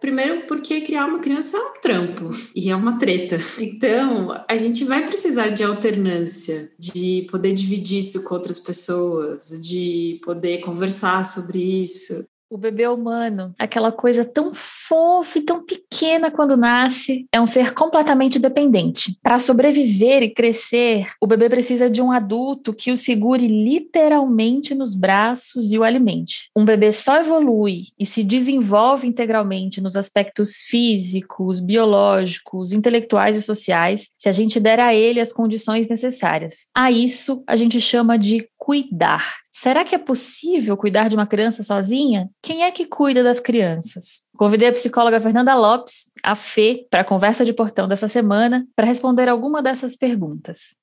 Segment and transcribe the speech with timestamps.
[0.00, 3.36] Primeiro, porque criar uma criança é um trampo e é uma treta.
[3.58, 10.20] Então, a gente vai precisar de alternância, de poder dividir isso com outras pessoas, de
[10.22, 12.26] poder conversar sobre isso.
[12.48, 17.74] O bebê humano, aquela coisa tão fofa e tão pequena quando nasce, é um ser
[17.74, 19.18] completamente dependente.
[19.20, 24.94] Para sobreviver e crescer, o bebê precisa de um adulto que o segure literalmente nos
[24.94, 26.48] braços e o alimente.
[26.54, 34.12] Um bebê só evolui e se desenvolve integralmente nos aspectos físicos, biológicos, intelectuais e sociais
[34.16, 36.68] se a gente der a ele as condições necessárias.
[36.72, 39.22] A isso a gente chama de cuidar.
[39.48, 42.28] Será que é possível cuidar de uma criança sozinha?
[42.42, 44.22] Quem é que cuida das crianças?
[44.36, 48.84] Convidei a psicóloga Fernanda Lopes, a Fê, para a conversa de portão dessa semana, para
[48.84, 50.74] responder alguma dessas perguntas.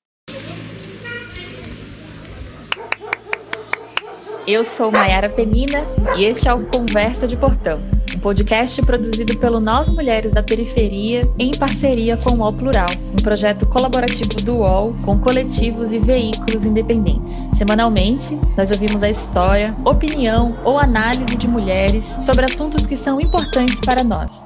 [4.46, 5.82] Eu sou Mayara Penina
[6.16, 7.76] e este é o Conversa de Portão
[8.24, 13.66] podcast produzido pelo Nós Mulheres da Periferia em parceria com o UOL Plural, um projeto
[13.66, 17.34] colaborativo do UOL com coletivos e veículos independentes.
[17.58, 23.78] Semanalmente, nós ouvimos a história, opinião ou análise de mulheres sobre assuntos que são importantes
[23.84, 24.42] para nós.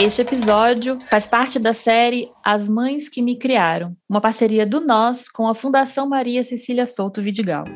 [0.00, 5.28] Este episódio faz parte da série As Mães que Me Criaram, uma parceria do Nós
[5.28, 7.66] com a Fundação Maria Cecília Souto Vidigal.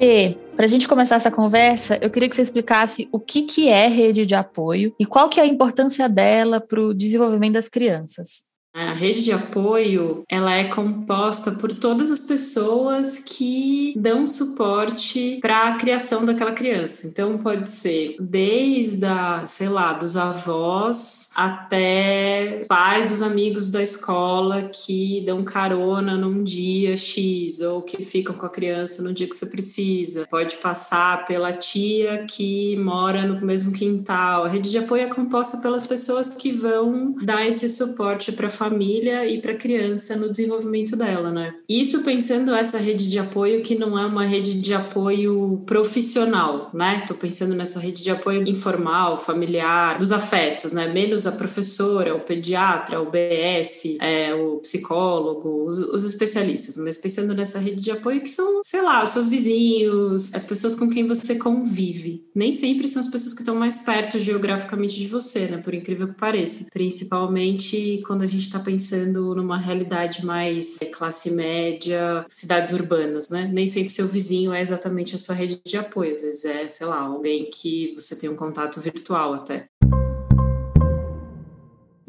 [0.00, 3.68] Fê, para a gente começar essa conversa, eu queria que você explicasse o que, que
[3.68, 7.68] é rede de apoio e qual que é a importância dela para o desenvolvimento das
[7.68, 8.49] crianças.
[8.72, 15.68] A rede de apoio, ela é composta por todas as pessoas que dão suporte para
[15.68, 17.08] a criação daquela criança.
[17.08, 24.62] Então pode ser desde a, sei lá, dos avós até pais dos amigos da escola
[24.62, 29.34] que dão carona num dia X ou que ficam com a criança no dia que
[29.34, 30.26] você precisa.
[30.30, 34.44] Pode passar pela tia que mora no mesmo quintal.
[34.44, 39.26] A rede de apoio é composta pelas pessoas que vão dar esse suporte para família
[39.26, 41.54] e para a criança no desenvolvimento dela, né?
[41.66, 47.02] Isso pensando essa rede de apoio que não é uma rede de apoio profissional, né?
[47.08, 50.88] Tô pensando nessa rede de apoio informal, familiar, dos afetos, né?
[50.88, 57.32] Menos a professora, o pediatra, o BS, é, o psicólogo, os, os especialistas, mas pensando
[57.32, 61.06] nessa rede de apoio que são, sei lá, os seus vizinhos, as pessoas com quem
[61.06, 62.26] você convive.
[62.34, 65.56] Nem sempre são as pessoas que estão mais perto geograficamente de você, né?
[65.58, 66.66] Por incrível que pareça.
[66.70, 73.48] Principalmente quando a gente está pensando numa realidade mais é, classe média, cidades urbanas, né?
[73.52, 76.86] Nem sempre seu vizinho é exatamente a sua rede de apoio, às vezes é, sei
[76.86, 79.68] lá, alguém que você tem um contato virtual até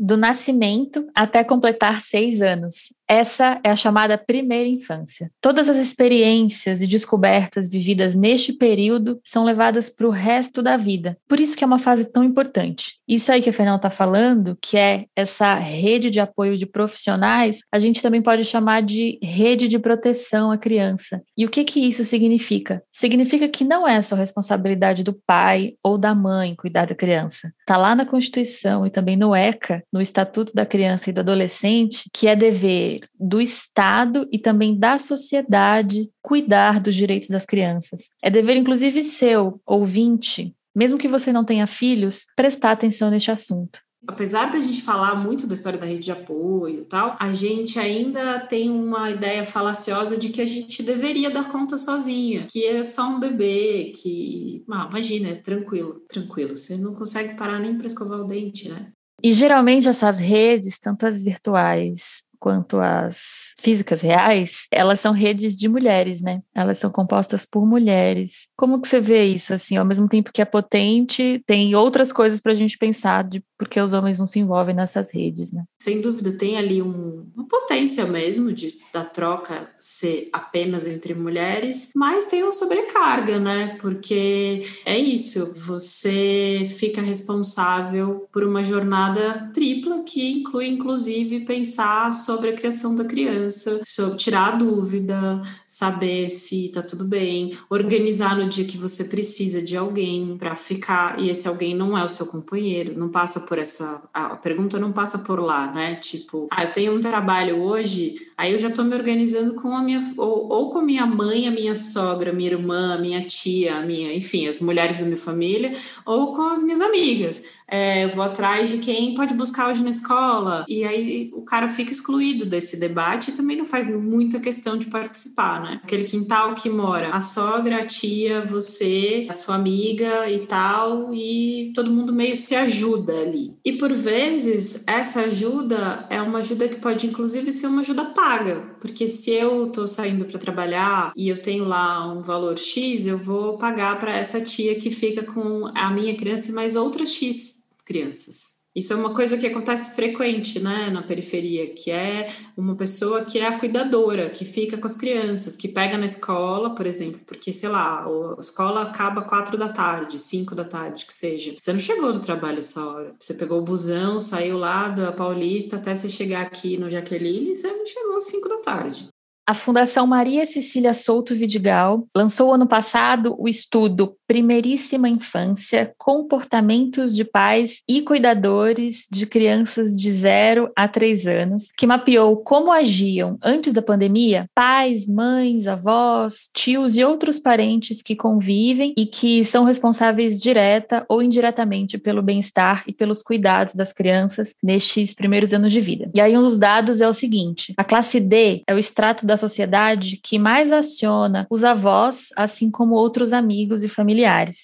[0.01, 2.91] do nascimento até completar seis anos.
[3.11, 5.29] Essa é a chamada primeira infância.
[5.41, 11.17] Todas as experiências e descobertas vividas neste período são levadas para o resto da vida.
[11.27, 13.01] Por isso que é uma fase tão importante.
[13.05, 17.59] Isso aí que a Fernanda está falando, que é essa rede de apoio de profissionais,
[17.69, 21.21] a gente também pode chamar de rede de proteção à criança.
[21.37, 22.81] E o que que isso significa?
[22.89, 27.51] Significa que não é só responsabilidade do pai ou da mãe cuidar da criança.
[27.59, 32.09] Está lá na Constituição e também no ECA, no Estatuto da Criança e do Adolescente,
[32.13, 38.11] que é dever do Estado e também da sociedade cuidar dos direitos das crianças.
[38.23, 43.79] É dever, inclusive, seu, ouvinte, mesmo que você não tenha filhos, prestar atenção neste assunto.
[44.07, 47.79] Apesar da gente falar muito da história da rede de apoio e tal, a gente
[47.79, 52.83] ainda tem uma ideia falaciosa de que a gente deveria dar conta sozinha, que é
[52.83, 54.63] só um bebê, que.
[54.71, 56.55] Ah, imagina, é tranquilo, tranquilo.
[56.55, 58.91] Você não consegue parar nem para escovar o dente, né?
[59.23, 65.69] E geralmente essas redes, tanto as virtuais quanto as físicas reais, elas são redes de
[65.69, 66.41] mulheres, né?
[66.55, 68.47] Elas são compostas por mulheres.
[68.57, 72.41] Como que você vê isso, assim, ao mesmo tempo que é potente, tem outras coisas
[72.41, 75.63] para a gente pensar de porque os homens não se envolvem nessas redes, né?
[75.79, 81.91] Sem dúvida, tem ali um, uma potência mesmo de da troca ser apenas entre mulheres,
[81.95, 83.77] mas tem uma sobrecarga, né?
[83.79, 92.49] Porque é isso, você fica responsável por uma jornada tripla que inclui inclusive pensar sobre
[92.49, 98.47] a criação da criança, sobre tirar a dúvida, saber se tá tudo bem, organizar no
[98.47, 102.25] dia que você precisa de alguém para ficar e esse alguém não é o seu
[102.25, 105.95] companheiro, não passa por essa a pergunta não passa por lá, né?
[105.95, 109.81] Tipo, ah, eu tenho um trabalho hoje, aí eu já tô me organizando com a
[109.81, 114.47] minha ou, ou com minha mãe, a minha sogra, minha irmã, minha tia, minha, enfim,
[114.47, 115.73] as mulheres da minha família,
[116.05, 120.65] ou com as minhas amigas é, vou atrás de quem pode buscar hoje na escola.
[120.67, 124.87] E aí o cara fica excluído desse debate e também não faz muita questão de
[124.87, 125.79] participar, né?
[125.81, 131.71] Aquele quintal que mora a sogra, a tia, você, a sua amiga e tal, e
[131.73, 133.55] todo mundo meio se ajuda ali.
[133.63, 138.73] E por vezes essa ajuda é uma ajuda que pode inclusive ser uma ajuda paga,
[138.81, 143.17] porque se eu tô saindo para trabalhar e eu tenho lá um valor X, eu
[143.17, 147.60] vou pagar para essa tia que fica com a minha criança e mais outras X
[147.81, 148.61] crianças.
[148.73, 153.37] Isso é uma coisa que acontece frequente, né, na periferia, que é uma pessoa que
[153.37, 157.51] é a cuidadora, que fica com as crianças, que pega na escola, por exemplo, porque,
[157.51, 161.53] sei lá, a escola acaba quatro da tarde, cinco da tarde, que seja.
[161.59, 163.13] Você não chegou do trabalho essa hora.
[163.19, 167.67] Você pegou o busão, saiu lá da Paulista até você chegar aqui no Jaqueline, você
[167.67, 169.09] não chegou às cinco da tarde.
[169.45, 177.25] A Fundação Maria Cecília Souto Vidigal lançou ano passado o estudo Primeiríssima Infância: Comportamentos de
[177.25, 183.73] Pais e Cuidadores de Crianças de 0 a 3 anos, que mapeou como agiam antes
[183.73, 190.41] da pandemia pais, mães, avós, tios e outros parentes que convivem e que são responsáveis
[190.41, 196.09] direta ou indiretamente pelo bem-estar e pelos cuidados das crianças nestes primeiros anos de vida.
[196.15, 199.35] E aí um dos dados é o seguinte: a classe D é o extrato da
[199.35, 204.20] sociedade que mais aciona os avós, assim como outros amigos e familiares.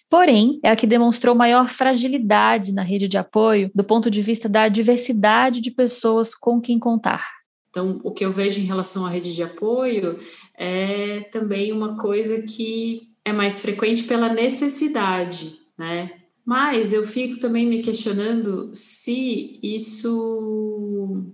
[0.10, 4.48] Porém, é a que demonstrou maior fragilidade na rede de apoio do ponto de vista
[4.50, 7.26] da diversidade de pessoas com quem contar.
[7.70, 10.18] Então, o que eu vejo em relação à rede de apoio
[10.58, 16.12] é também uma coisa que é mais frequente pela necessidade, né?
[16.46, 20.57] Mas eu fico também me questionando se isso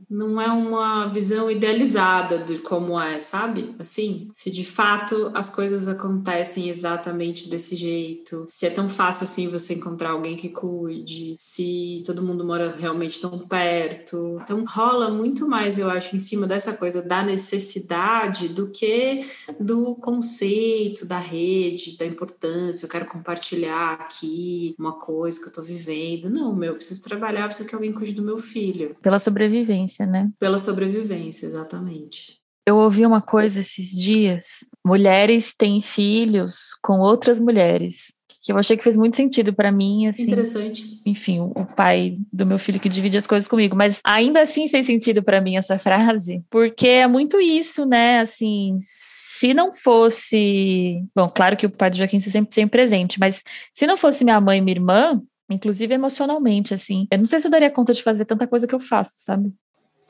[0.09, 3.75] não é uma visão idealizada de como é, sabe?
[3.79, 9.47] Assim, se de fato as coisas acontecem exatamente desse jeito, se é tão fácil assim
[9.47, 14.39] você encontrar alguém que cuide, se todo mundo mora realmente tão perto.
[14.43, 19.19] Então rola muito mais, eu acho, em cima dessa coisa da necessidade do que
[19.59, 22.85] do conceito da rede, da importância.
[22.85, 26.29] Eu quero compartilhar aqui uma coisa que eu tô vivendo.
[26.29, 28.95] Não, meu, eu preciso trabalhar, preciso que alguém cuide do meu filho.
[29.01, 30.29] Pela sobrevivência, né?
[30.39, 32.41] Pela sobrevivência, exatamente.
[32.65, 38.13] Eu ouvi uma coisa esses dias: mulheres têm filhos com outras mulheres
[38.43, 40.23] que eu achei que fez muito sentido para mim, assim.
[40.23, 41.01] Interessante.
[41.05, 44.85] Enfim, o pai do meu filho que divide as coisas comigo, mas ainda assim fez
[44.85, 48.19] sentido para mim essa frase, porque é muito isso, né?
[48.19, 53.41] Assim, se não fosse, bom, claro que o pai do Joaquim sempre sempre presente, mas
[53.73, 57.47] se não fosse minha mãe e minha irmã, inclusive emocionalmente, assim, eu não sei se
[57.47, 59.53] eu daria conta de fazer tanta coisa que eu faço, sabe?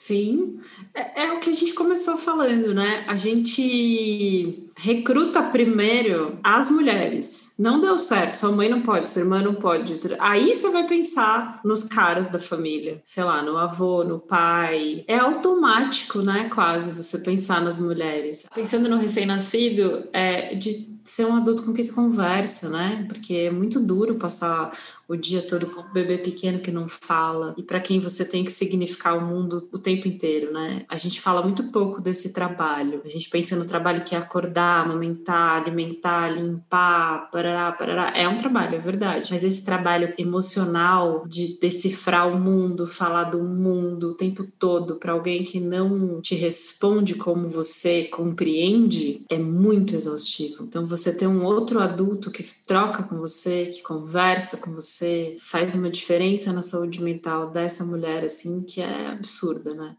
[0.06, 0.58] Sim,
[0.94, 3.06] é, é, o que a gente começou falando, né?
[3.08, 7.56] A gente recruta primeiro as mulheres.
[7.58, 9.98] Não deu certo, sua mãe não pode, sua irmã não pode.
[10.20, 15.06] Aí você vai pensar nos caras da família, sei lá, no avô, no pai.
[15.08, 16.50] É automático, né?
[16.54, 18.46] Quase você pensar nas mulheres.
[18.54, 23.06] Pensando no recém-nascido, é de ser um adulto com quem se conversa, né?
[23.08, 24.72] Porque é muito duro passar
[25.08, 28.44] o dia todo com um bebê pequeno que não fala e para quem você tem
[28.44, 30.86] que significar o mundo o tempo inteiro, né?
[30.88, 33.02] A gente fala muito pouco desse trabalho.
[33.04, 38.14] A gente pensa no trabalho que é acordar, amamentar, alimentar, limpar, parará, parará.
[38.16, 39.32] É um trabalho, é verdade.
[39.32, 45.12] Mas esse trabalho emocional de decifrar o mundo, falar do mundo o tempo todo para
[45.12, 50.64] alguém que não te responde como você compreende, é muito exaustivo.
[50.64, 55.36] Então você ter um outro adulto que troca com você, que conversa com você, você
[55.40, 59.96] faz uma diferença na saúde mental dessa mulher, assim, que é absurda, né?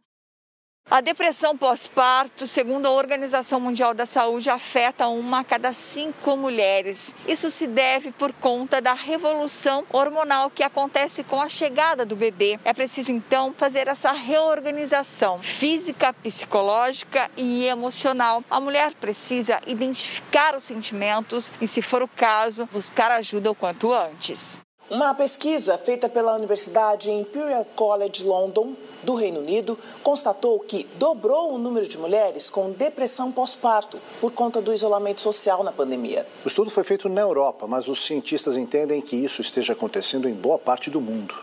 [0.91, 7.15] A depressão pós-parto, segundo a Organização Mundial da Saúde, afeta uma a cada cinco mulheres.
[7.27, 12.61] Isso se deve por conta da revolução hormonal que acontece com a chegada do bebê.
[12.65, 18.45] É preciso então fazer essa reorganização física, psicológica e emocional.
[18.51, 23.91] A mulher precisa identificar os sentimentos e, se for o caso, buscar ajuda o quanto
[23.91, 24.63] antes.
[24.91, 31.59] Uma pesquisa feita pela Universidade Imperial College London, do Reino Unido, constatou que dobrou o
[31.59, 36.26] número de mulheres com depressão pós-parto por conta do isolamento social na pandemia.
[36.45, 40.35] O estudo foi feito na Europa, mas os cientistas entendem que isso esteja acontecendo em
[40.35, 41.35] boa parte do mundo.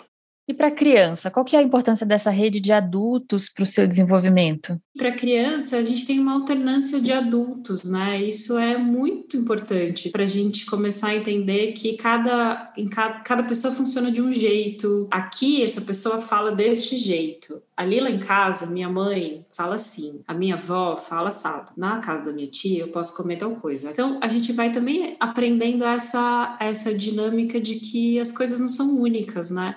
[0.48, 3.68] E para a criança, qual que é a importância dessa rede de adultos para o
[3.68, 4.80] seu desenvolvimento?
[4.98, 8.22] Para a criança, a gente tem uma alternância de adultos, né?
[8.22, 13.44] Isso é muito importante para a gente começar a entender que cada, em cada, cada
[13.44, 15.08] pessoa funciona de um jeito.
[15.12, 17.62] Aqui, essa pessoa fala deste jeito.
[17.78, 21.72] Ali lá em casa, minha mãe fala assim, a minha avó fala assado.
[21.78, 23.90] Na casa da minha tia, eu posso comer tal coisa.
[23.90, 29.00] Então, a gente vai também aprendendo essa, essa dinâmica de que as coisas não são
[29.00, 29.76] únicas, né?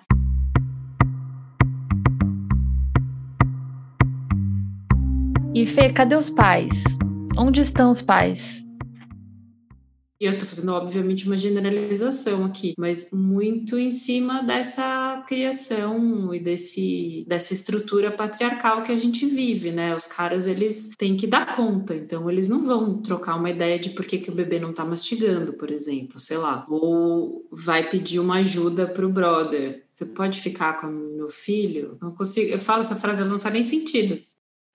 [5.67, 6.83] Fê, cadê os pais?
[7.37, 8.65] Onde estão os pais?
[10.27, 17.25] eu estou fazendo, obviamente, uma generalização aqui, mas muito em cima dessa criação e desse,
[17.29, 19.95] dessa estrutura patriarcal que a gente vive, né?
[19.95, 23.91] Os caras, eles têm que dar conta, então eles não vão trocar uma ideia de
[23.91, 28.19] por que, que o bebê não está mastigando, por exemplo, sei lá, ou vai pedir
[28.19, 29.85] uma ajuda para o brother.
[29.91, 31.99] Você pode ficar com meu filho?
[32.01, 32.51] Não consigo.
[32.51, 34.19] Eu falo essa frase, ela não faz nem sentido.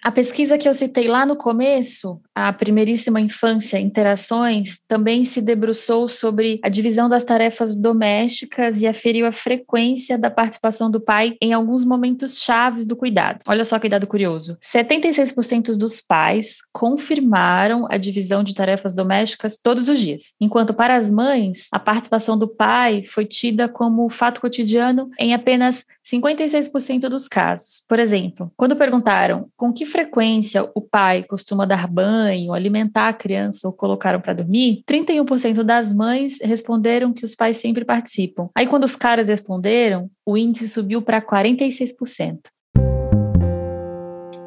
[0.01, 6.08] A pesquisa que eu citei lá no começo, a primeiríssima infância, interações, também se debruçou
[6.08, 11.51] sobre a divisão das tarefas domésticas e aferiu a frequência da participação do pai em
[11.51, 13.39] alguns momentos chaves do cuidado.
[13.46, 19.89] Olha só que dado curioso: 76% dos pais confirmaram a divisão de tarefas domésticas todos
[19.89, 25.10] os dias, enquanto para as mães, a participação do pai foi tida como fato cotidiano
[25.20, 27.83] em apenas 56% dos casos.
[27.87, 33.67] Por exemplo, quando perguntaram com que frequência o pai costuma dar banho, alimentar a criança
[33.67, 38.49] ou colocar para dormir, 31% das mães responderam que os pais sempre participam.
[38.55, 42.39] Aí, quando os caras responderam, o índice subiu para 46%.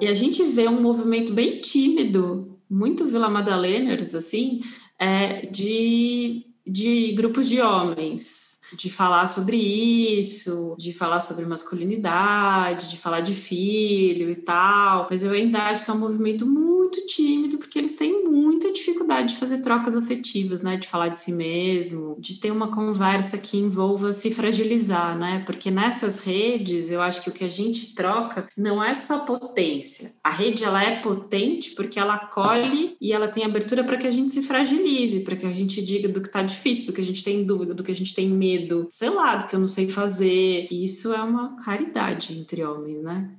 [0.00, 4.60] E a gente vê um movimento bem tímido, muito Vila Madaleners, assim,
[4.98, 12.98] é, de, de grupos de homens de falar sobre isso, de falar sobre masculinidade, de
[12.98, 15.06] falar de filho e tal.
[15.10, 19.34] Mas eu ainda acho que é um movimento muito tímido, porque eles têm muita dificuldade
[19.34, 20.76] de fazer trocas afetivas, né?
[20.76, 25.42] De falar de si mesmo, de ter uma conversa que envolva se fragilizar, né?
[25.44, 30.12] Porque nessas redes, eu acho que o que a gente troca não é só potência.
[30.24, 34.10] A rede ela é potente porque ela acolhe e ela tem abertura para que a
[34.10, 37.04] gente se fragilize, para que a gente diga do que está difícil, do que a
[37.04, 39.68] gente tem dúvida, do que a gente tem medo sei lá, do que eu não
[39.68, 40.66] sei fazer.
[40.70, 43.30] E isso é uma caridade entre homens, né?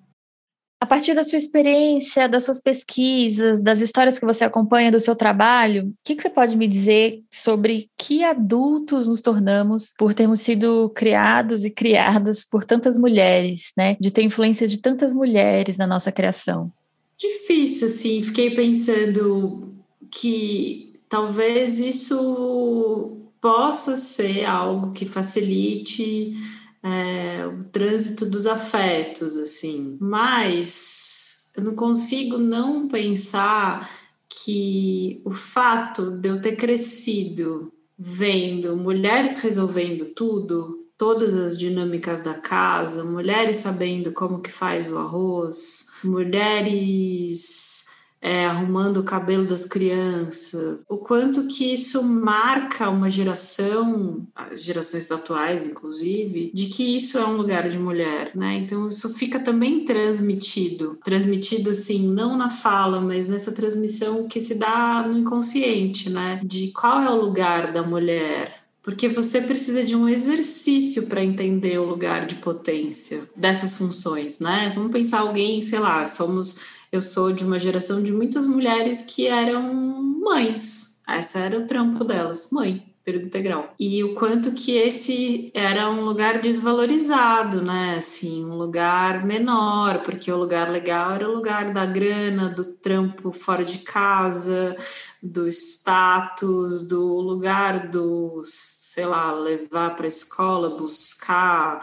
[0.81, 5.15] A partir da sua experiência, das suas pesquisas, das histórias que você acompanha do seu
[5.15, 10.41] trabalho, o que, que, você pode me dizer sobre que adultos nos tornamos por termos
[10.41, 13.95] sido criados e criadas por tantas mulheres, né?
[13.97, 16.69] De ter influência de tantas mulheres na nossa criação?
[17.17, 18.21] Difícil, assim.
[18.21, 19.71] Fiquei pensando
[20.11, 26.33] que talvez isso possa ser algo que facilite
[26.81, 29.95] é, o trânsito dos afetos, assim.
[30.01, 33.87] Mas eu não consigo não pensar
[34.27, 42.33] que o fato de eu ter crescido vendo mulheres resolvendo tudo, todas as dinâmicas da
[42.33, 47.92] casa, mulheres sabendo como que faz o arroz, mulheres
[48.23, 55.67] é, arrumando o cabelo das crianças, o quanto que isso marca uma geração, gerações atuais
[55.67, 58.55] inclusive, de que isso é um lugar de mulher, né?
[58.55, 64.55] Então isso fica também transmitido, transmitido assim, não na fala, mas nessa transmissão que se
[64.55, 66.39] dá no inconsciente, né?
[66.45, 71.77] De qual é o lugar da mulher, porque você precisa de um exercício para entender
[71.77, 74.71] o lugar de potência dessas funções, né?
[74.73, 79.25] Vamos pensar alguém, sei lá, somos eu sou de uma geração de muitas mulheres que
[79.25, 79.73] eram
[80.21, 81.01] mães.
[81.07, 83.73] Essa era o trampo delas, mãe, período integral.
[83.79, 87.95] E o quanto que esse era um lugar desvalorizado, né?
[87.97, 93.31] Assim, um lugar menor, porque o lugar legal era o lugar da grana, do trampo
[93.31, 94.75] fora de casa,
[95.21, 101.81] do status, do lugar do, sei lá, levar para a escola, buscar,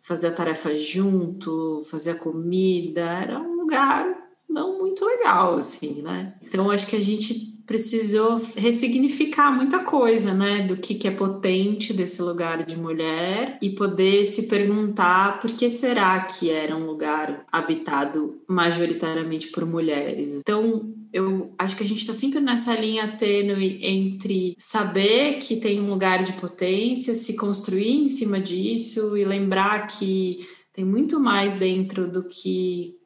[0.00, 4.21] fazer a tarefa junto, fazer a comida, era um lugar
[4.52, 6.34] não muito legal, assim, né?
[6.42, 10.62] Então, acho que a gente precisou ressignificar muita coisa, né?
[10.62, 15.70] Do que, que é potente desse lugar de mulher e poder se perguntar por que
[15.70, 20.34] será que era um lugar habitado majoritariamente por mulheres.
[20.34, 25.80] Então, eu acho que a gente está sempre nessa linha tênue entre saber que tem
[25.80, 30.38] um lugar de potência, se construir em cima disso e lembrar que
[30.72, 32.96] tem muito mais dentro do que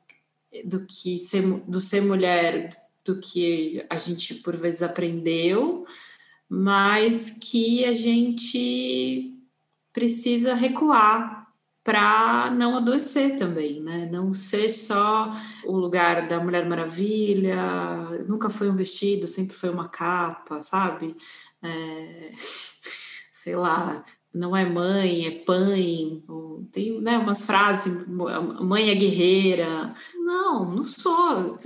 [0.64, 2.68] do que ser, do ser mulher,
[3.04, 5.84] do que a gente por vezes aprendeu,
[6.48, 9.34] mas que a gente
[9.92, 11.46] precisa recuar
[11.86, 14.08] para não adoecer também, né?
[14.10, 15.32] Não ser só
[15.64, 17.56] o lugar da Mulher Maravilha,
[18.28, 21.14] nunca foi um vestido, sempre foi uma capa, sabe?
[21.62, 22.30] É,
[23.30, 24.04] sei lá,
[24.36, 26.22] não é mãe, é pai,
[26.70, 29.94] tem né, umas frases, mãe é guerreira.
[30.14, 31.56] Não, não sou,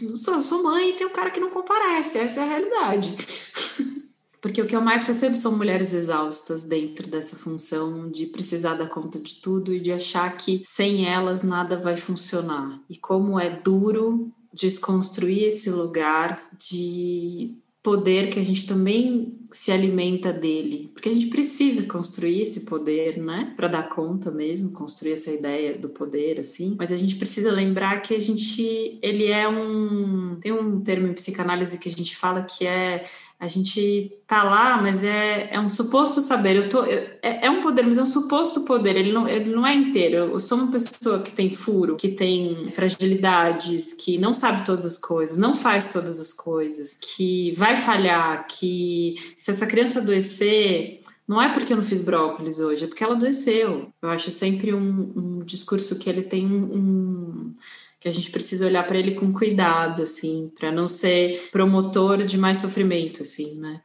[0.00, 3.14] não sou, sou mãe e tem um cara que não comparece, essa é a realidade.
[4.40, 8.88] Porque o que eu mais recebo são mulheres exaustas dentro dessa função de precisar dar
[8.88, 12.80] conta de tudo e de achar que sem elas nada vai funcionar.
[12.88, 20.32] E como é duro desconstruir esse lugar de poder que a gente também se alimenta
[20.32, 25.32] dele, porque a gente precisa construir esse poder, né, para dar conta mesmo, construir essa
[25.32, 30.36] ideia do poder assim, mas a gente precisa lembrar que a gente ele é um
[30.40, 33.04] tem um termo em psicanálise que a gente fala que é
[33.40, 36.56] a gente tá lá, mas é, é um suposto saber.
[36.56, 38.94] Eu tô, eu, é, é, um poder, mas é um suposto poder.
[38.96, 40.16] Ele não, ele não é inteiro.
[40.16, 44.98] Eu sou uma pessoa que tem furo, que tem fragilidades, que não sabe todas as
[44.98, 51.40] coisas, não faz todas as coisas, que vai falhar, que se essa criança adoecer, não
[51.40, 53.90] é porque eu não fiz brócolis hoje, é porque ela adoeceu.
[54.02, 57.54] Eu acho sempre um, um discurso que ele tem um
[58.00, 62.38] que a gente precisa olhar para ele com cuidado, assim, para não ser promotor de
[62.38, 63.82] mais sofrimento, assim, né?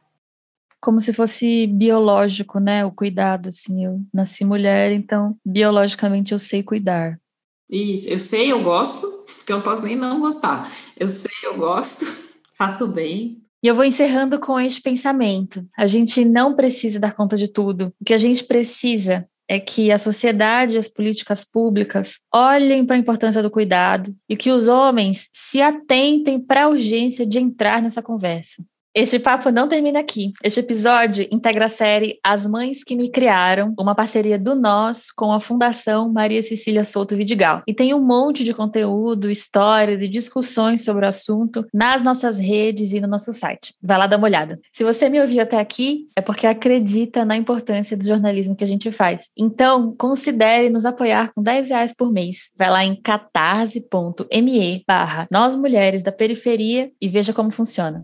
[0.80, 2.84] Como se fosse biológico, né?
[2.84, 3.84] O cuidado, assim.
[3.84, 7.20] Eu nasci mulher, então biologicamente eu sei cuidar.
[7.68, 9.06] Isso, eu sei, eu gosto,
[9.36, 10.70] porque eu não posso nem não gostar.
[10.96, 12.06] Eu sei, eu gosto,
[12.56, 13.36] faço bem.
[13.62, 15.66] E eu vou encerrando com este pensamento.
[15.76, 17.92] A gente não precisa dar conta de tudo.
[18.00, 22.96] O que a gente precisa é que a sociedade e as políticas públicas olhem para
[22.96, 27.80] a importância do cuidado e que os homens se atentem para a urgência de entrar
[27.80, 28.64] nessa conversa.
[28.98, 30.32] Este papo não termina aqui.
[30.42, 35.32] Este episódio integra a série As Mães que Me Criaram, uma parceria do Nós com
[35.32, 37.60] a Fundação Maria Cecília Souto Vidigal.
[37.66, 42.94] E tem um monte de conteúdo, histórias e discussões sobre o assunto nas nossas redes
[42.94, 43.74] e no nosso site.
[43.82, 44.58] Vai lá dar uma olhada.
[44.72, 48.66] Se você me ouviu até aqui, é porque acredita na importância do jornalismo que a
[48.66, 49.30] gente faz.
[49.36, 52.50] Então, considere nos apoiar com 10 reais por mês.
[52.56, 58.02] Vai lá em catarse.me barra Nós Mulheres da Periferia e veja como funciona.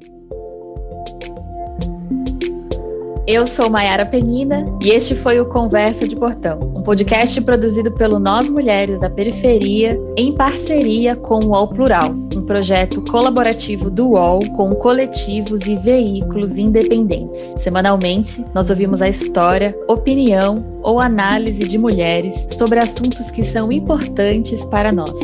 [3.32, 8.18] Eu sou Maiara Penina e este foi o Conversa de Portão, um podcast produzido pelo
[8.18, 14.40] Nós Mulheres da Periferia em parceria com o UOL Plural, um projeto colaborativo do UOL
[14.54, 17.54] com coletivos e veículos independentes.
[17.56, 24.62] Semanalmente, nós ouvimos a história, opinião ou análise de mulheres sobre assuntos que são importantes
[24.66, 25.18] para nós.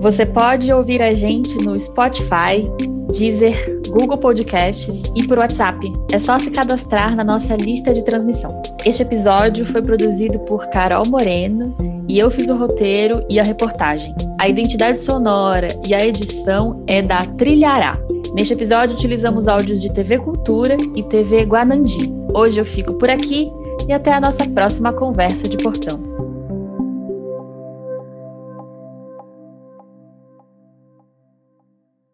[0.00, 2.66] Você pode ouvir a gente no Spotify,
[3.10, 5.92] Deezer, Google Podcasts e por WhatsApp.
[6.12, 8.62] É só se cadastrar na nossa lista de transmissão.
[8.84, 11.74] Este episódio foi produzido por Carol Moreno
[12.08, 14.14] e eu fiz o roteiro e a reportagem.
[14.38, 17.98] A identidade sonora e a edição é da Trilhará.
[18.32, 22.10] Neste episódio utilizamos áudios de TV Cultura e TV Guanandi.
[22.32, 23.48] Hoje eu fico por aqui
[23.88, 26.09] e até a nossa próxima conversa de portão.